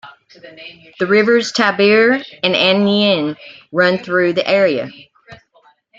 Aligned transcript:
The 0.97 1.05
rivers 1.05 1.51
Tiber 1.51 2.13
and 2.41 2.55
Aniene 2.55 3.35
run 3.71 3.99
through 3.99 4.33
the 4.33 4.47
area. 4.49 4.89